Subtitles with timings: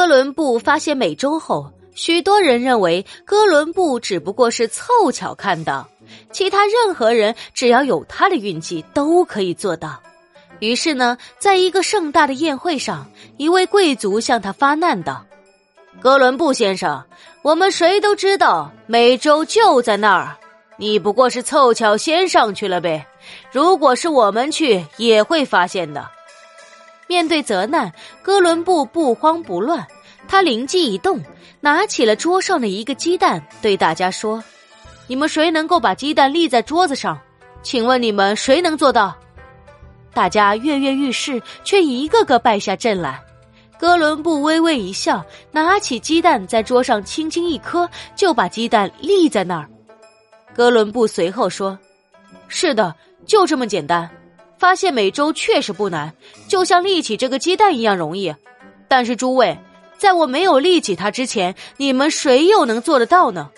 [0.00, 5.86] 哥伦布发现美洲后，许多人认为哥伦布只不过是凑巧看到，
[6.32, 10.00] 其他任何人只要有他的运气都可以做到。
[10.58, 15.22] 于是呢，在一个盛大的宴会上，一位贵族向他发难道
[16.00, 17.04] ：“哥伦布先生，
[17.42, 20.34] 我们谁都知道美洲就在那儿，
[20.78, 23.06] 你不过是凑巧先上去了呗。
[23.52, 26.08] 如果是我们去，也会发现的。”
[27.10, 27.92] 面对责难，
[28.22, 29.84] 哥伦布不慌不乱，
[30.28, 31.20] 他灵机一动，
[31.58, 34.40] 拿起了桌上的一个鸡蛋，对大家说
[35.08, 37.18] ：“你们谁能够把鸡蛋立在桌子上？
[37.64, 39.12] 请问你们谁能做到？”
[40.14, 43.20] 大家跃跃欲试，却一个个败下阵来。
[43.76, 49.68] 哥伦布微微一笑，拿起鸡蛋在桌上轻轻一磕，就把鸡蛋立在那儿。
[50.54, 51.76] 哥伦布随后说
[52.46, 52.94] ：“是的，
[53.26, 54.08] 就这么简单。
[54.60, 56.12] 发现美洲确实不难，
[56.46, 58.34] 就像立起这个鸡蛋一样容易。
[58.88, 59.56] 但是诸位，
[59.96, 63.48] 在我没有立起它之前，你们谁又能做得到呢？”